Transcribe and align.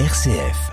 RCF. 0.00 0.72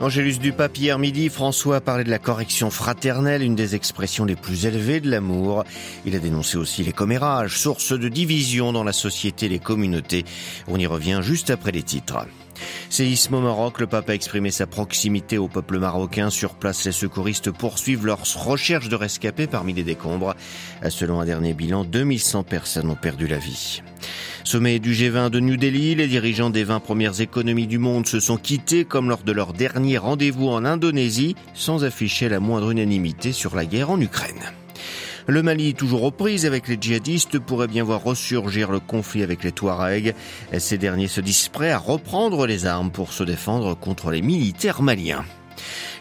Angélus 0.00 0.38
Dupas, 0.38 0.70
hier 0.74 0.98
midi, 0.98 1.28
François 1.28 1.76
a 1.76 1.80
parlé 1.82 2.04
de 2.04 2.10
la 2.10 2.18
correction 2.18 2.70
fraternelle, 2.70 3.42
une 3.42 3.54
des 3.54 3.74
expressions 3.74 4.24
les 4.24 4.34
plus 4.34 4.64
élevées 4.64 5.00
de 5.00 5.10
l'amour. 5.10 5.64
Il 6.06 6.16
a 6.16 6.18
dénoncé 6.18 6.56
aussi 6.56 6.82
les 6.82 6.94
commérages, 6.94 7.58
source 7.58 7.92
de 7.92 8.08
division 8.08 8.72
dans 8.72 8.82
la 8.82 8.94
société 8.94 9.44
et 9.44 9.48
les 9.50 9.58
communautés. 9.58 10.24
On 10.68 10.78
y 10.78 10.86
revient 10.86 11.20
juste 11.22 11.50
après 11.50 11.70
les 11.70 11.82
titres. 11.82 12.26
Séisme 12.88 13.34
au 13.34 13.40
Maroc, 13.42 13.78
le 13.78 13.86
pape 13.86 14.08
a 14.08 14.14
exprimé 14.14 14.50
sa 14.50 14.66
proximité 14.66 15.36
au 15.36 15.48
peuple 15.48 15.78
marocain. 15.78 16.30
Sur 16.30 16.54
place, 16.54 16.86
les 16.86 16.92
secouristes 16.92 17.50
poursuivent 17.50 18.06
leurs 18.06 18.24
recherches 18.42 18.88
de 18.88 18.96
rescapés 18.96 19.46
parmi 19.46 19.74
les 19.74 19.84
décombres. 19.84 20.34
Selon 20.88 21.20
un 21.20 21.26
dernier 21.26 21.52
bilan, 21.52 21.84
2100 21.84 22.42
personnes 22.44 22.88
ont 22.88 22.96
perdu 22.96 23.26
la 23.26 23.36
vie. 23.36 23.82
Sommet 24.44 24.78
du 24.78 24.94
G20 24.94 25.30
de 25.30 25.38
New 25.38 25.56
Delhi, 25.56 25.94
les 25.94 26.06
dirigeants 26.06 26.50
des 26.50 26.64
20 26.64 26.80
premières 26.80 27.20
économies 27.20 27.66
du 27.66 27.78
monde 27.78 28.06
se 28.06 28.20
sont 28.20 28.36
quittés 28.36 28.84
comme 28.84 29.08
lors 29.08 29.22
de 29.22 29.32
leur 29.32 29.52
dernier 29.52 29.98
rendez-vous 29.98 30.48
en 30.48 30.64
Indonésie, 30.64 31.36
sans 31.54 31.84
afficher 31.84 32.28
la 32.28 32.40
moindre 32.40 32.70
unanimité 32.70 33.32
sur 33.32 33.54
la 33.54 33.66
guerre 33.66 33.90
en 33.90 34.00
Ukraine. 34.00 34.52
Le 35.26 35.42
Mali, 35.42 35.74
toujours 35.74 36.04
aux 36.04 36.10
prises 36.10 36.46
avec 36.46 36.66
les 36.66 36.78
djihadistes, 36.80 37.38
pourrait 37.38 37.68
bien 37.68 37.84
voir 37.84 38.02
ressurgir 38.02 38.70
le 38.70 38.80
conflit 38.80 39.22
avec 39.22 39.44
les 39.44 39.52
Touaregs. 39.52 40.14
Ces 40.58 40.78
derniers 40.78 41.08
se 41.08 41.20
disent 41.20 41.48
prêts 41.48 41.70
à 41.70 41.78
reprendre 41.78 42.46
les 42.46 42.66
armes 42.66 42.90
pour 42.90 43.12
se 43.12 43.22
défendre 43.22 43.76
contre 43.76 44.10
les 44.10 44.22
militaires 44.22 44.82
maliens. 44.82 45.24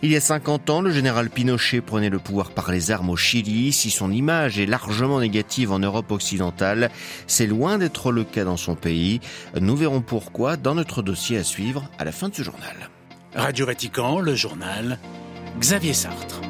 Il 0.02 0.12
y 0.12 0.16
a 0.16 0.22
50 0.22 0.70
ans, 0.70 0.82
le 0.82 0.92
général 0.92 1.30
Pinochet 1.30 1.82
prenait 1.82 2.10
le 2.10 2.20
pouvoir 2.20 2.52
par 2.52 2.72
les 2.72 2.92
armes 2.92 3.10
au 3.10 3.16
Chili. 3.16 3.72
Si 3.74 3.90
son 3.90 4.12
image 4.12 4.60
est 4.60 4.66
largement 4.66 5.20
négative 5.20 5.72
en 5.72 5.80
Europe 5.80 6.12
occidentale, 6.12 6.90
c'est 7.28 7.48
loin 7.48 7.78
d'être 7.78 8.12
le 8.12 8.24
cas 8.24 8.44
dans 8.44 8.58
son 8.58 8.76
pays. 8.76 9.20
Nous 9.60 9.76
verrons 9.76 10.02
pourquoi 10.02 10.58
dans 10.58 10.76
notre 10.76 11.02
dossier 11.02 11.38
à 11.38 11.44
suivre 11.44 11.90
à 11.98 12.06
la 12.06 12.12
fin 12.12 12.30
de 12.30 12.36
ce 12.36 12.44
journal. 12.44 12.90
Radio 13.36 13.66
Vatican, 13.66 14.20
le 14.20 14.36
journal, 14.36 15.00
Xavier 15.60 15.94
Sartre. 15.94 16.42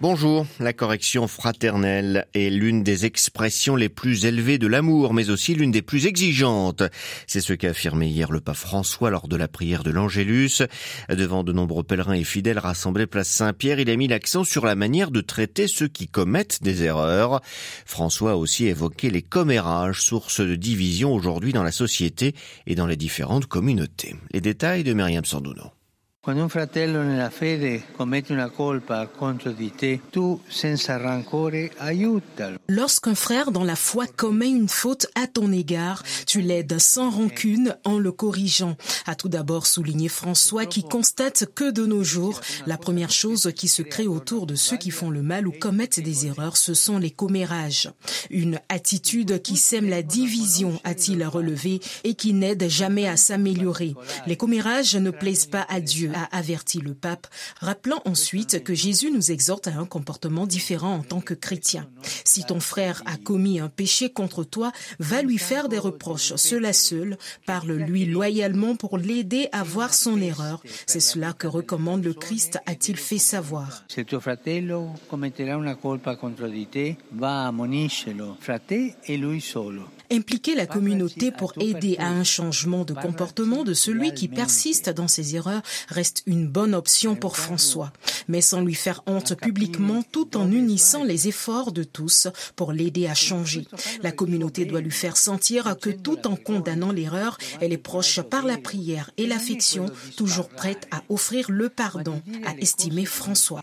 Bonjour, 0.00 0.46
la 0.60 0.72
correction 0.72 1.28
fraternelle 1.28 2.26
est 2.32 2.48
l'une 2.48 2.82
des 2.82 3.04
expressions 3.04 3.76
les 3.76 3.90
plus 3.90 4.24
élevées 4.24 4.56
de 4.56 4.66
l'amour, 4.66 5.12
mais 5.12 5.28
aussi 5.28 5.54
l'une 5.54 5.72
des 5.72 5.82
plus 5.82 6.06
exigeantes. 6.06 6.82
C'est 7.26 7.42
ce 7.42 7.52
qu'a 7.52 7.68
affirmé 7.68 8.06
hier 8.06 8.32
le 8.32 8.40
pape 8.40 8.56
François 8.56 9.10
lors 9.10 9.28
de 9.28 9.36
la 9.36 9.46
prière 9.46 9.82
de 9.82 9.90
l'Angélus. 9.90 10.62
Devant 11.10 11.44
de 11.44 11.52
nombreux 11.52 11.82
pèlerins 11.82 12.14
et 12.14 12.24
fidèles 12.24 12.58
rassemblés 12.58 13.06
place 13.06 13.28
Saint-Pierre, 13.28 13.78
il 13.78 13.90
a 13.90 13.96
mis 13.96 14.08
l'accent 14.08 14.42
sur 14.42 14.64
la 14.64 14.74
manière 14.74 15.10
de 15.10 15.20
traiter 15.20 15.68
ceux 15.68 15.88
qui 15.88 16.08
commettent 16.08 16.62
des 16.62 16.82
erreurs. 16.82 17.42
François 17.84 18.32
a 18.32 18.36
aussi 18.36 18.68
évoqué 18.68 19.10
les 19.10 19.20
commérages, 19.20 20.00
source 20.00 20.40
de 20.40 20.54
division 20.54 21.12
aujourd'hui 21.12 21.52
dans 21.52 21.62
la 21.62 21.72
société 21.72 22.34
et 22.66 22.74
dans 22.74 22.86
les 22.86 22.96
différentes 22.96 23.44
communautés. 23.44 24.16
Les 24.32 24.40
détails 24.40 24.82
de 24.82 24.94
Myriam 24.94 25.26
Sandouno. 25.26 25.72
Quand 26.22 26.36
un 26.36 26.50
fratello 26.50 27.02
nella 27.02 27.30
fede 27.30 27.82
commette 27.96 28.30
una 28.34 28.50
colpa 28.50 29.06
contro 29.06 29.52
di 29.52 29.72
te, 29.74 30.02
tu 30.10 30.38
senza 30.46 30.98
rancore 30.98 31.72
aiutalo. 31.78 32.58
Lorsqu'un 32.66 33.14
frère 33.14 33.50
dans 33.50 33.64
la 33.64 33.74
foi 33.74 34.06
commet 34.06 34.50
une 34.50 34.68
faute 34.68 35.06
à 35.14 35.26
ton 35.26 35.50
égard, 35.50 36.02
tu 36.26 36.42
l'aides 36.42 36.78
sans 36.78 37.08
rancune 37.08 37.74
en 37.84 37.98
le 37.98 38.12
corrigeant. 38.12 38.76
A 39.06 39.14
tout 39.14 39.30
d'abord 39.30 39.66
souligné 39.66 40.10
François 40.10 40.66
qui 40.66 40.82
constate 40.82 41.46
que 41.54 41.70
de 41.70 41.86
nos 41.86 42.04
jours, 42.04 42.38
la 42.66 42.76
première 42.76 43.10
chose 43.10 43.50
qui 43.56 43.66
se 43.66 43.80
crée 43.80 44.06
autour 44.06 44.46
de 44.46 44.56
ceux 44.56 44.76
qui 44.76 44.90
font 44.90 45.08
le 45.08 45.22
mal 45.22 45.48
ou 45.48 45.52
commettent 45.52 46.00
des 46.00 46.26
erreurs, 46.26 46.58
ce 46.58 46.74
sont 46.74 46.98
les 46.98 47.10
commérages. 47.10 47.90
Une 48.28 48.60
attitude 48.68 49.40
qui 49.40 49.56
sème 49.56 49.88
la 49.88 50.02
division, 50.02 50.82
a-t-il 50.84 51.24
relevé, 51.24 51.80
et 52.04 52.12
qui 52.12 52.34
n'aide 52.34 52.68
jamais 52.68 53.08
à 53.08 53.16
s'améliorer. 53.16 53.94
Les 54.26 54.36
commérages 54.36 54.96
ne 54.96 55.10
plaisent 55.10 55.46
pas 55.46 55.64
à 55.70 55.80
Dieu 55.80 56.09
a 56.14 56.24
averti 56.36 56.78
le 56.80 56.94
pape, 56.94 57.26
rappelant 57.60 58.00
ensuite 58.04 58.62
que 58.62 58.74
Jésus 58.74 59.10
nous 59.10 59.30
exhorte 59.30 59.68
à 59.68 59.76
un 59.76 59.86
comportement 59.86 60.46
différent 60.46 60.94
en 60.94 61.02
tant 61.02 61.20
que 61.20 61.34
chrétien. 61.34 61.88
Si 62.24 62.44
ton 62.44 62.60
frère 62.60 63.02
a 63.06 63.16
commis 63.16 63.60
un 63.60 63.68
péché 63.68 64.10
contre 64.10 64.44
toi, 64.44 64.72
va 64.98 65.22
lui 65.22 65.38
faire 65.38 65.68
des 65.68 65.78
reproches, 65.78 66.34
cela 66.36 66.72
seul, 66.72 67.16
parle-lui 67.46 68.06
loyalement 68.06 68.76
pour 68.76 68.98
l'aider 68.98 69.48
à 69.52 69.62
voir 69.62 69.94
son 69.94 70.20
erreur. 70.20 70.62
C'est 70.86 71.00
cela 71.00 71.32
que 71.32 71.46
recommande 71.46 72.04
le 72.04 72.14
Christ, 72.14 72.58
a-t-il 72.66 72.96
fait 72.96 73.18
savoir. 73.18 73.84
Si 73.88 74.04
tuo 74.04 74.20
fratello 74.20 74.94
commetterà 75.08 75.56
una 75.56 75.76
colpa 75.76 76.16
contro 76.16 76.48
di 76.48 76.68
te, 76.68 76.96
va 77.10 77.46
ammoniscelo, 77.46 78.36
fra 78.40 78.58
te 78.58 78.96
e 79.02 79.16
lui 79.16 79.40
solo. 79.40 79.99
Impliquer 80.12 80.56
la 80.56 80.66
communauté 80.66 81.30
pour 81.30 81.52
aider 81.60 81.96
à 81.98 82.08
un 82.08 82.24
changement 82.24 82.84
de 82.84 82.94
comportement 82.94 83.62
de 83.62 83.74
celui 83.74 84.12
qui 84.12 84.26
persiste 84.26 84.90
dans 84.90 85.06
ses 85.06 85.36
erreurs 85.36 85.62
reste 85.88 86.22
une 86.26 86.48
bonne 86.48 86.74
option 86.74 87.14
pour 87.14 87.36
François, 87.36 87.92
mais 88.26 88.40
sans 88.40 88.60
lui 88.60 88.74
faire 88.74 89.02
honte 89.06 89.36
publiquement 89.36 90.02
tout 90.02 90.36
en 90.36 90.50
unissant 90.50 91.04
les 91.04 91.28
efforts 91.28 91.70
de 91.70 91.84
tous 91.84 92.26
pour 92.56 92.72
l'aider 92.72 93.06
à 93.06 93.14
changer. 93.14 93.66
La 94.02 94.10
communauté 94.10 94.64
doit 94.64 94.80
lui 94.80 94.90
faire 94.90 95.16
sentir 95.16 95.76
que 95.80 95.90
tout 95.90 96.26
en 96.26 96.34
condamnant 96.34 96.90
l'erreur, 96.90 97.38
elle 97.60 97.72
est 97.72 97.78
proche 97.78 98.20
par 98.20 98.44
la 98.44 98.58
prière 98.58 99.10
et 99.16 99.26
l'affection, 99.26 99.86
toujours 100.16 100.48
prête 100.48 100.88
à 100.90 101.02
offrir 101.08 101.50
le 101.50 101.68
pardon, 101.68 102.20
a 102.44 102.56
estimé 102.56 103.04
François. 103.04 103.62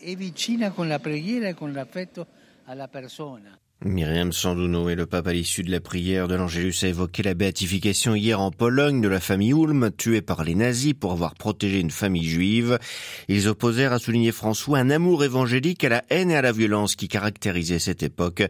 Myriam 3.86 4.32
Sandouno 4.34 4.90
et 4.90 4.96
le 4.96 5.06
pape 5.06 5.28
à 5.28 5.34
l'issue 5.34 5.62
de 5.62 5.70
la 5.70 5.80
prière 5.80 6.28
de 6.28 6.34
l'Angélus 6.34 6.74
a 6.82 6.88
évoqué 6.88 7.22
la 7.22 7.36
béatification 7.36 8.16
hier 8.16 8.42
en 8.42 8.50
Pologne 8.50 9.02
de 9.02 9.08
la 9.08 9.20
famille 9.20 9.52
Ulm, 9.52 9.92
tuée 9.96 10.24
par 10.24 10.44
les 10.44 10.56
nazis 10.56 10.96
pour 10.96 11.12
avoir 11.12 11.36
protégé 11.36 11.80
une 11.80 11.92
famille 11.92 12.28
juive. 12.28 12.80
Ils 13.28 13.48
opposèrent, 13.48 13.94
à 13.94 14.00
souligner 14.00 14.32
François, 14.32 14.80
un 14.80 14.90
amour 14.90 15.24
évangélique 15.24 15.84
à 15.84 15.90
la 15.90 16.04
haine 16.10 16.32
et 16.32 16.36
à 16.36 16.42
la 16.42 16.52
violence 16.52 16.96
qui 16.96 17.08
caractérisait 17.08 17.78
cette 17.78 18.02
époque. 18.02 18.42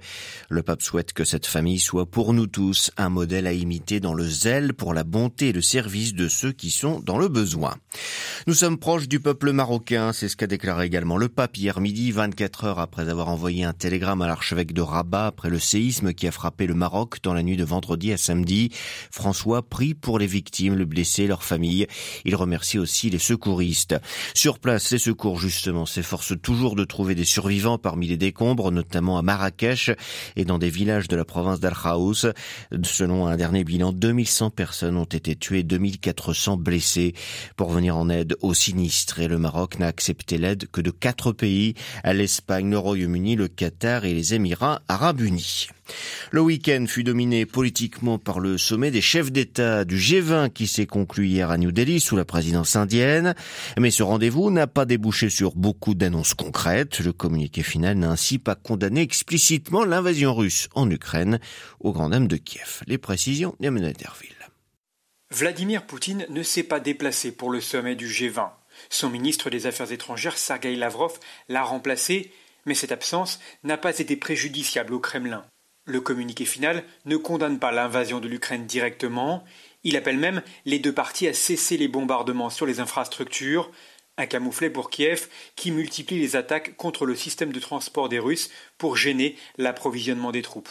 Le 0.48 0.64
pape 0.64 0.82
souhaite 0.82 1.12
que 1.12 1.26
cette 1.26 1.46
famille 1.46 1.80
soit 1.80 2.06
pour 2.06 2.34
nous 2.34 2.48
tous 2.48 2.92
un 2.96 3.10
modèle 3.10 3.48
à 3.48 3.54
imiter 3.54 4.00
dans 4.00 4.14
le 4.14 4.26
zèle 4.26 4.74
pour 4.74 4.94
la 4.94 5.04
bonté 5.04 5.50
et 5.50 5.54
le 5.54 5.62
service 5.62 6.14
de 6.14 6.30
ceux 6.30 6.54
qui 6.54 6.72
sont 6.72 7.02
dans 7.02 7.18
le 7.18 7.28
besoin. 7.28 7.76
Nous 8.48 8.54
sommes 8.54 8.78
proches 8.78 9.10
du 9.10 9.20
peuple 9.20 9.52
marocain, 9.52 10.14
c'est 10.14 10.30
ce 10.30 10.38
qu'a 10.38 10.48
déclaré 10.48 10.86
également 10.86 11.18
le 11.18 11.28
pape 11.28 11.58
hier 11.58 11.82
midi, 11.82 12.12
24 12.12 12.64
heures 12.64 12.80
après 12.80 13.10
avoir 13.10 13.28
envoyé 13.28 13.66
un 13.66 13.74
télégramme 13.74 14.22
à 14.22 14.28
l'archevêque 14.28 14.72
de 14.72 14.82
Rabat 14.82 15.17
après 15.26 15.50
le 15.50 15.58
séisme 15.58 16.14
qui 16.14 16.28
a 16.28 16.32
frappé 16.32 16.68
le 16.68 16.76
Maroc 16.76 17.18
dans 17.24 17.34
la 17.34 17.42
nuit 17.42 17.58
de 17.58 17.64
vendredi 17.64 18.14
à 18.14 18.18
samedi. 18.18 18.70
François 19.12 19.68
prie 19.68 19.96
pour 19.96 20.20
les 20.20 20.28
victimes, 20.28 20.76
le 20.76 20.86
blessé, 20.86 21.26
leurs 21.26 21.44
familles. 21.44 21.88
Il 22.26 22.36
remercie 22.36 22.78
aussi 22.78 23.10
les 23.10 23.20
secouristes. 23.20 23.96
Sur 24.36 24.60
place, 24.60 24.92
les 24.92 25.00
secours 25.00 25.40
justement 25.40 25.86
s'efforcent 25.86 26.40
toujours 26.42 26.76
de 26.76 26.84
trouver 26.84 27.16
des 27.16 27.26
survivants 27.26 27.80
parmi 27.80 28.08
les 28.08 28.18
décombres, 28.18 28.72
notamment 28.72 29.18
à 29.18 29.22
Marrakech 29.24 29.92
et 30.36 30.46
dans 30.46 30.60
des 30.60 30.70
villages 30.70 31.08
de 31.08 31.16
la 31.16 31.26
province 31.26 31.60
d'Al 31.60 31.74
Khaous. 31.74 32.28
Selon 32.84 33.28
un 33.28 33.38
dernier 33.38 33.64
bilan, 33.64 33.94
2100 33.94 34.52
personnes 34.52 34.98
ont 34.98 35.06
été 35.06 35.36
tuées, 35.36 35.64
2400 35.64 36.58
blessées. 36.58 37.14
Pour 37.56 37.72
venir 37.72 37.98
en 37.98 38.10
aide 38.10 38.36
aux 38.42 38.54
sinistrés, 38.54 39.28
le 39.28 39.38
Maroc 39.38 39.80
n'a 39.80 39.88
accepté 39.88 40.38
l'aide 40.38 40.68
que 40.72 40.82
de 40.82 40.92
quatre 40.92 41.32
pays, 41.32 41.74
à 42.04 42.14
l'Espagne, 42.14 42.70
le 42.70 42.78
Royaume-Uni, 42.78 43.36
le 43.36 43.48
Qatar 43.48 44.06
et 44.06 44.14
les 44.14 44.34
Émirats 44.34 44.82
arabes 44.88 45.07
Le 46.32 46.42
week-end 46.42 46.86
fut 46.88 47.04
dominé 47.04 47.46
politiquement 47.46 48.18
par 48.18 48.40
le 48.40 48.58
sommet 48.58 48.92
des 48.92 49.02
chefs 49.02 49.32
d'État 49.32 49.86
du 49.86 49.98
G20 49.98 50.52
qui 50.52 50.68
s'est 50.68 50.86
conclu 50.86 51.28
hier 51.28 51.50
à 51.50 51.58
New 51.58 51.72
Delhi 51.72 52.00
sous 52.00 52.18
la 52.18 52.26
présidence 52.26 52.76
indienne. 52.76 53.34
Mais 53.80 53.92
ce 53.92 54.04
rendez-vous 54.04 54.52
n'a 54.52 54.68
pas 54.68 54.86
débouché 54.86 55.30
sur 55.30 55.56
beaucoup 55.56 55.94
d'annonces 55.94 56.34
concrètes. 56.34 57.00
Le 57.00 57.14
communiqué 57.14 57.64
final 57.64 57.98
n'a 57.98 58.10
ainsi 58.10 58.38
pas 58.38 58.56
condamné 58.56 59.02
explicitement 59.02 59.86
l'invasion 59.86 60.36
russe 60.36 60.68
en 60.76 60.90
Ukraine 60.90 61.40
au 61.80 61.94
Grand 61.94 62.10
Dame 62.10 62.28
de 62.28 62.38
Kiev. 62.38 62.82
Les 62.88 62.98
précisions 62.98 63.56
d'Emmanuel 63.60 63.94
Derville. 63.94 64.32
Vladimir 65.32 65.86
Poutine 65.86 66.26
ne 66.30 66.44
s'est 66.44 66.64
pas 66.64 66.80
déplacé 66.80 67.32
pour 67.32 67.50
le 67.50 67.62
sommet 67.62 67.96
du 67.96 68.08
G20. 68.08 68.50
Son 68.90 69.10
ministre 69.10 69.50
des 69.50 69.68
Affaires 69.68 69.92
étrangères, 69.92 70.38
Sergei 70.38 70.76
Lavrov, 70.76 71.20
l'a 71.50 71.64
remplacé 71.64 72.32
mais 72.68 72.76
cette 72.76 72.92
absence 72.92 73.40
n'a 73.64 73.78
pas 73.78 73.98
été 73.98 74.16
préjudiciable 74.16 74.94
au 74.94 75.00
Kremlin. 75.00 75.46
Le 75.86 76.02
communiqué 76.02 76.46
final 76.46 76.84
ne 77.06 77.18
condamne 77.18 77.60
pas 77.60 77.72
l'invasion 77.72 78.20
de 78.20 78.28
l'Ukraine 78.28 78.68
directement, 78.68 79.44
il 79.84 79.96
appelle 79.96 80.18
même 80.18 80.44
les 80.66 80.80
deux 80.80 80.94
parties 80.94 81.30
à 81.30 81.34
cesser 81.34 81.78
les 81.78 81.88
bombardements 81.88 82.50
sur 82.50 82.66
les 82.66 82.82
infrastructures, 82.82 83.72
un 84.18 84.26
camouflet 84.26 84.70
pour 84.70 84.90
Kiev 84.90 85.30
qui 85.56 85.72
multiplie 85.72 86.20
les 86.20 86.36
attaques 86.36 86.76
contre 86.76 87.06
le 87.06 87.16
système 87.16 87.54
de 87.54 87.60
transport 87.60 88.10
des 88.10 88.20
Russes 88.20 88.50
pour 88.78 88.98
gêner 88.98 89.38
l'approvisionnement 89.58 90.32
des 90.32 90.42
troupes. 90.42 90.70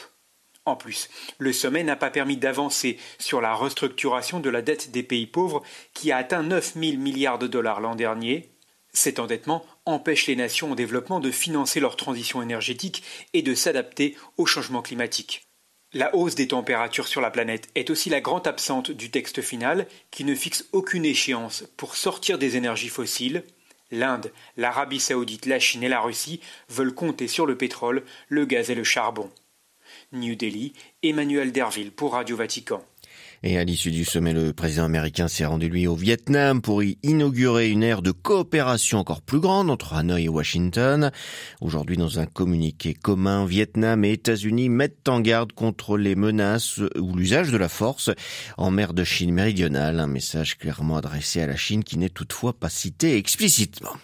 En 0.66 0.76
plus, 0.76 1.08
le 1.38 1.52
sommet 1.52 1.84
n'a 1.84 1.96
pas 1.96 2.10
permis 2.10 2.36
d'avancer 2.36 2.98
sur 3.18 3.40
la 3.40 3.54
restructuration 3.54 4.40
de 4.40 4.50
la 4.50 4.62
dette 4.62 4.90
des 4.90 5.04
pays 5.04 5.26
pauvres 5.26 5.62
qui 5.94 6.10
a 6.10 6.16
atteint 6.18 6.42
9 6.42 6.74
000 6.74 6.96
milliards 6.98 7.38
de 7.38 7.46
dollars 7.46 7.80
l'an 7.80 7.94
dernier. 7.94 8.50
Cet 8.92 9.20
endettement 9.20 9.64
empêche 9.86 10.26
les 10.26 10.36
nations 10.36 10.72
en 10.72 10.74
développement 10.74 11.20
de 11.20 11.30
financer 11.30 11.80
leur 11.80 11.96
transition 11.96 12.42
énergétique 12.42 13.02
et 13.32 13.42
de 13.42 13.54
s'adapter 13.54 14.16
au 14.36 14.44
changement 14.44 14.82
climatique. 14.82 15.46
La 15.92 16.14
hausse 16.14 16.34
des 16.34 16.48
températures 16.48 17.08
sur 17.08 17.20
la 17.20 17.30
planète 17.30 17.70
est 17.74 17.90
aussi 17.90 18.10
la 18.10 18.20
grande 18.20 18.46
absente 18.46 18.90
du 18.90 19.10
texte 19.10 19.40
final 19.40 19.86
qui 20.10 20.24
ne 20.24 20.34
fixe 20.34 20.66
aucune 20.72 21.04
échéance 21.04 21.64
pour 21.76 21.96
sortir 21.96 22.38
des 22.38 22.56
énergies 22.56 22.88
fossiles. 22.88 23.44
L'Inde, 23.92 24.32
l'Arabie 24.56 25.00
saoudite, 25.00 25.46
la 25.46 25.60
Chine 25.60 25.84
et 25.84 25.88
la 25.88 26.00
Russie 26.00 26.40
veulent 26.68 26.94
compter 26.94 27.28
sur 27.28 27.46
le 27.46 27.56
pétrole, 27.56 28.04
le 28.28 28.44
gaz 28.44 28.68
et 28.68 28.74
le 28.74 28.84
charbon. 28.84 29.30
New 30.12 30.34
Delhi, 30.34 30.72
Emmanuel 31.02 31.52
Derville 31.52 31.92
pour 31.92 32.12
Radio 32.12 32.36
Vatican. 32.36 32.84
Et 33.42 33.58
à 33.58 33.64
l'issue 33.64 33.90
du 33.90 34.04
sommet, 34.04 34.32
le 34.32 34.52
président 34.52 34.84
américain 34.84 35.28
s'est 35.28 35.44
rendu 35.44 35.68
lui 35.68 35.86
au 35.86 35.94
Vietnam 35.94 36.60
pour 36.62 36.82
y 36.82 36.98
inaugurer 37.02 37.70
une 37.70 37.82
ère 37.82 38.02
de 38.02 38.10
coopération 38.10 38.98
encore 38.98 39.22
plus 39.22 39.40
grande 39.40 39.70
entre 39.70 39.94
Hanoï 39.94 40.24
et 40.24 40.28
Washington. 40.28 41.10
Aujourd'hui, 41.60 41.96
dans 41.96 42.18
un 42.18 42.26
communiqué 42.26 42.94
commun, 42.94 43.44
Vietnam 43.44 44.04
et 44.04 44.12
États-Unis 44.12 44.68
mettent 44.68 45.08
en 45.08 45.20
garde 45.20 45.52
contre 45.52 45.98
les 45.98 46.14
menaces 46.14 46.78
ou 46.98 47.14
l'usage 47.14 47.50
de 47.50 47.56
la 47.56 47.68
force 47.68 48.10
en 48.56 48.70
mer 48.70 48.94
de 48.94 49.04
Chine 49.04 49.32
méridionale. 49.32 50.00
Un 50.00 50.06
message 50.06 50.58
clairement 50.58 50.96
adressé 50.96 51.40
à 51.40 51.46
la 51.46 51.56
Chine 51.56 51.84
qui 51.84 51.98
n'est 51.98 52.08
toutefois 52.08 52.52
pas 52.52 52.70
cité 52.70 53.16
explicitement. 53.16 53.96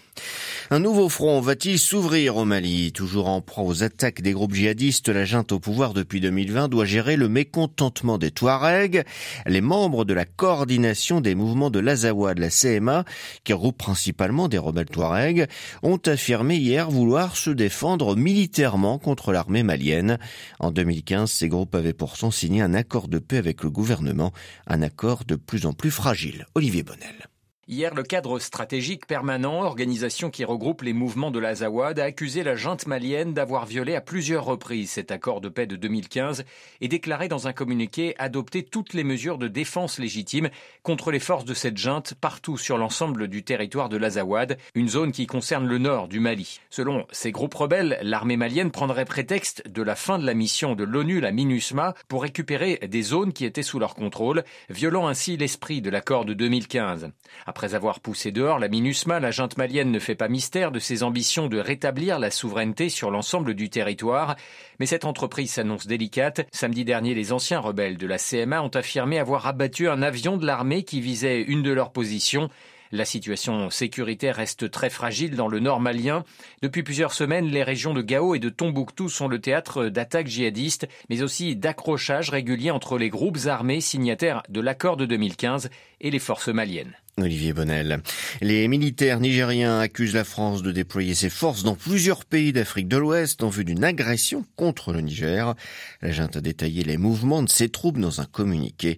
Un 0.70 0.78
nouveau 0.78 1.08
front 1.08 1.40
va-t-il 1.40 1.78
s'ouvrir 1.78 2.36
au 2.36 2.44
Mali? 2.44 2.92
Toujours 2.92 3.28
en 3.28 3.42
proie 3.42 3.64
aux 3.64 3.82
attaques 3.82 4.22
des 4.22 4.32
groupes 4.32 4.54
djihadistes, 4.54 5.10
la 5.10 5.24
junte 5.24 5.52
au 5.52 5.60
pouvoir 5.60 5.92
depuis 5.92 6.20
2020 6.20 6.68
doit 6.68 6.84
gérer 6.84 7.16
le 7.16 7.28
mécontentement 7.28 8.16
des 8.16 8.30
Touaregs. 8.30 9.04
Les 9.44 9.60
membres 9.60 10.04
de 10.04 10.14
la 10.14 10.24
coordination 10.24 11.20
des 11.20 11.34
mouvements 11.34 11.70
de 11.70 11.78
l'Azawa 11.78 12.34
de 12.34 12.40
la 12.40 12.48
CMA, 12.48 13.04
qui 13.44 13.52
regroupe 13.52 13.76
principalement 13.76 14.48
des 14.48 14.58
rebelles 14.58 14.86
Touaregs, 14.86 15.46
ont 15.82 16.00
affirmé 16.06 16.56
hier 16.56 16.90
vouloir 16.90 17.36
se 17.36 17.50
défendre 17.50 18.16
militairement 18.16 18.98
contre 18.98 19.32
l'armée 19.32 19.62
malienne. 19.62 20.18
En 20.58 20.70
2015, 20.70 21.30
ces 21.30 21.48
groupes 21.48 21.74
avaient 21.74 21.92
pourtant 21.92 22.30
signé 22.30 22.62
un 22.62 22.74
accord 22.74 23.08
de 23.08 23.18
paix 23.18 23.36
avec 23.36 23.62
le 23.62 23.70
gouvernement, 23.70 24.32
un 24.66 24.80
accord 24.80 25.24
de 25.26 25.36
plus 25.36 25.66
en 25.66 25.72
plus 25.72 25.90
fragile. 25.90 26.46
Olivier 26.54 26.82
Bonnel. 26.82 27.31
Hier, 27.68 27.94
le 27.94 28.02
cadre 28.02 28.40
stratégique 28.40 29.06
permanent, 29.06 29.62
organisation 29.62 30.30
qui 30.30 30.44
regroupe 30.44 30.82
les 30.82 30.92
mouvements 30.92 31.30
de 31.30 31.38
l'Azawad, 31.38 32.00
a 32.00 32.04
accusé 32.04 32.42
la 32.42 32.56
junte 32.56 32.88
malienne 32.88 33.34
d'avoir 33.34 33.66
violé 33.66 33.94
à 33.94 34.00
plusieurs 34.00 34.44
reprises 34.44 34.90
cet 34.90 35.12
accord 35.12 35.40
de 35.40 35.48
paix 35.48 35.68
de 35.68 35.76
2015 35.76 36.42
et 36.80 36.88
déclaré 36.88 37.28
dans 37.28 37.46
un 37.46 37.52
communiqué 37.52 38.16
adopter 38.18 38.64
toutes 38.64 38.94
les 38.94 39.04
mesures 39.04 39.38
de 39.38 39.46
défense 39.46 40.00
légitime 40.00 40.50
contre 40.82 41.12
les 41.12 41.20
forces 41.20 41.44
de 41.44 41.54
cette 41.54 41.78
junte 41.78 42.14
partout 42.14 42.58
sur 42.58 42.78
l'ensemble 42.78 43.28
du 43.28 43.44
territoire 43.44 43.88
de 43.88 43.96
l'Azawad, 43.96 44.58
une 44.74 44.88
zone 44.88 45.12
qui 45.12 45.28
concerne 45.28 45.68
le 45.68 45.78
nord 45.78 46.08
du 46.08 46.18
Mali. 46.18 46.58
Selon 46.68 47.06
ces 47.12 47.30
groupes 47.30 47.54
rebelles, 47.54 47.96
l'armée 48.02 48.36
malienne 48.36 48.72
prendrait 48.72 49.04
prétexte 49.04 49.68
de 49.68 49.82
la 49.82 49.94
fin 49.94 50.18
de 50.18 50.26
la 50.26 50.34
mission 50.34 50.74
de 50.74 50.82
l'ONU, 50.82 51.20
la 51.20 51.30
MINUSMA, 51.30 51.94
pour 52.08 52.22
récupérer 52.22 52.80
des 52.88 53.02
zones 53.02 53.32
qui 53.32 53.44
étaient 53.44 53.62
sous 53.62 53.78
leur 53.78 53.94
contrôle, 53.94 54.42
violant 54.68 55.06
ainsi 55.06 55.36
l'esprit 55.36 55.80
de 55.80 55.90
l'accord 55.90 56.24
de 56.24 56.34
2015. 56.34 57.12
Après 57.52 57.74
avoir 57.74 58.00
poussé 58.00 58.32
dehors 58.32 58.58
la 58.58 58.70
MINUSMA, 58.70 59.20
la 59.20 59.30
junte 59.30 59.58
malienne 59.58 59.90
ne 59.90 59.98
fait 59.98 60.14
pas 60.14 60.28
mystère 60.28 60.72
de 60.72 60.78
ses 60.78 61.02
ambitions 61.02 61.48
de 61.48 61.58
rétablir 61.58 62.18
la 62.18 62.30
souveraineté 62.30 62.88
sur 62.88 63.10
l'ensemble 63.10 63.52
du 63.52 63.68
territoire. 63.68 64.36
Mais 64.80 64.86
cette 64.86 65.04
entreprise 65.04 65.50
s'annonce 65.50 65.86
délicate. 65.86 66.46
Samedi 66.50 66.86
dernier, 66.86 67.12
les 67.12 67.30
anciens 67.30 67.60
rebelles 67.60 67.98
de 67.98 68.06
la 68.06 68.16
CMA 68.16 68.62
ont 68.62 68.68
affirmé 68.68 69.18
avoir 69.18 69.46
abattu 69.46 69.90
un 69.90 70.00
avion 70.00 70.38
de 70.38 70.46
l'armée 70.46 70.82
qui 70.82 71.02
visait 71.02 71.42
une 71.42 71.62
de 71.62 71.72
leurs 71.72 71.92
positions. 71.92 72.48
La 72.90 73.04
situation 73.04 73.68
sécuritaire 73.68 74.36
reste 74.36 74.70
très 74.70 74.88
fragile 74.88 75.36
dans 75.36 75.48
le 75.48 75.60
nord 75.60 75.80
malien. 75.80 76.24
Depuis 76.62 76.82
plusieurs 76.82 77.12
semaines, 77.12 77.48
les 77.48 77.62
régions 77.62 77.92
de 77.92 78.00
Gao 78.00 78.34
et 78.34 78.38
de 78.38 78.48
Tombouctou 78.48 79.10
sont 79.10 79.28
le 79.28 79.42
théâtre 79.42 79.88
d'attaques 79.88 80.28
djihadistes, 80.28 80.88
mais 81.10 81.22
aussi 81.22 81.54
d'accrochages 81.54 82.30
réguliers 82.30 82.70
entre 82.70 82.96
les 82.96 83.10
groupes 83.10 83.40
armés 83.44 83.82
signataires 83.82 84.42
de 84.48 84.62
l'accord 84.62 84.96
de 84.96 85.04
2015 85.04 85.68
et 86.00 86.10
les 86.10 86.18
forces 86.18 86.48
maliennes. 86.48 86.96
Olivier 87.20 87.52
Bonnel. 87.52 88.00
Les 88.40 88.66
militaires 88.68 89.20
nigériens 89.20 89.78
accusent 89.80 90.14
la 90.14 90.24
France 90.24 90.62
de 90.62 90.72
déployer 90.72 91.14
ses 91.14 91.28
forces 91.28 91.62
dans 91.62 91.74
plusieurs 91.74 92.24
pays 92.24 92.54
d'Afrique 92.54 92.88
de 92.88 92.96
l'Ouest 92.96 93.42
en 93.42 93.50
vue 93.50 93.66
d'une 93.66 93.84
agression 93.84 94.46
contre 94.56 94.94
le 94.94 95.02
Niger. 95.02 95.54
La 96.00 96.10
junte 96.10 96.36
a 96.36 96.40
détaillé 96.40 96.84
les 96.84 96.96
mouvements 96.96 97.42
de 97.42 97.50
ses 97.50 97.68
troupes 97.68 97.98
dans 97.98 98.22
un 98.22 98.24
communiqué. 98.24 98.96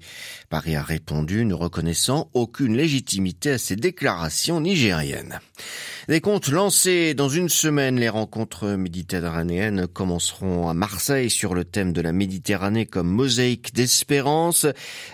Paris 0.48 0.76
a 0.76 0.82
répondu 0.84 1.44
ne 1.44 1.54
reconnaissant 1.54 2.30
aucune 2.34 2.76
légitimité 2.76 3.50
à 3.50 3.58
ces 3.58 3.74
déclarations 3.74 4.60
nigériennes. 4.60 5.40
Des 6.06 6.20
comptes 6.20 6.48
lancés 6.48 7.14
dans 7.14 7.28
une 7.30 7.48
semaine. 7.48 7.98
Les 7.98 8.10
rencontres 8.10 8.68
méditerranéennes 8.76 9.88
commenceront 9.88 10.68
à 10.68 10.74
Marseille 10.74 11.30
sur 11.30 11.54
le 11.54 11.64
thème 11.64 11.92
de 11.92 12.00
la 12.00 12.12
Méditerranée 12.12 12.86
comme 12.86 13.08
mosaïque 13.08 13.74
d'espérance. 13.74 14.66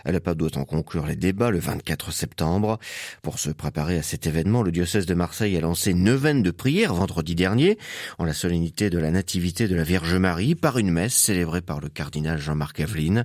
Le 0.05 0.19
pape 0.21 0.37
doit 0.37 0.59
en 0.59 0.65
conclure 0.65 1.07
les 1.07 1.17
débats 1.17 1.51
le 1.51 1.61
24 1.61 2.13
septembre. 2.13 2.79
Pour 3.23 3.39
se 3.39 3.51
préparer 3.51 3.99
à 3.99 4.03
cet 4.03 4.27
événement, 4.27 4.63
le 4.63 4.73
diocèse 4.73 5.07
de 5.07 5.15
Marseille 5.15 5.57
a 5.57 5.61
lancé 5.61 5.95
neuvaine 5.95 6.43
de 6.43 6.51
prière 6.51 6.95
vendredi 6.95 7.35
dernier 7.35 7.79
en 8.19 8.25
la 8.25 8.33
solennité 8.33 8.91
de 8.91 8.99
la 8.99 9.11
nativité 9.11 9.69
de 9.69 9.75
la 9.75 9.85
Vierge 9.85 10.15
Marie 10.15 10.55
par 10.55 10.79
une 10.79 10.91
messe 10.91 11.15
célébrée 11.15 11.61
par 11.61 11.81
le 11.81 11.89
cardinal 11.89 12.39
Jean-Marc 12.39 12.81
Aveline. 12.81 13.25